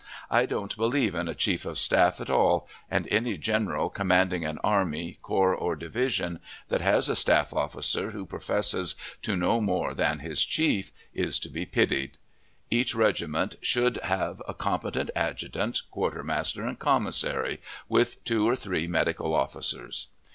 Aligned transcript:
I 0.31 0.47
don't 0.47 0.75
believe 0.75 1.13
in 1.13 1.27
a 1.27 1.35
chief 1.35 1.63
of 1.63 1.77
staff 1.77 2.19
at 2.19 2.29
all, 2.31 2.67
and 2.89 3.07
any 3.11 3.37
general 3.37 3.91
commanding 3.91 4.43
an 4.43 4.57
army, 4.63 5.19
corps, 5.21 5.53
or 5.53 5.75
division, 5.75 6.39
that 6.69 6.81
has 6.81 7.07
a 7.07 7.15
staff 7.15 7.53
officer 7.53 8.09
who 8.09 8.25
professes 8.25 8.95
to 9.21 9.37
know 9.37 9.61
more 9.61 9.93
than 9.93 10.17
his 10.17 10.43
chief, 10.43 10.91
is 11.13 11.37
to 11.41 11.49
be 11.49 11.67
pitied. 11.67 12.17
Each 12.71 12.95
regiment 12.95 13.57
should 13.61 13.97
have 13.97 14.41
a 14.47 14.55
competent 14.55 15.11
adjutant, 15.15 15.83
quartermaster, 15.91 16.65
and 16.65 16.79
commissary, 16.79 17.59
with 17.87 18.23
two 18.23 18.49
or 18.49 18.55
three 18.55 18.87
medical 18.87 19.35
officers. 19.35 20.07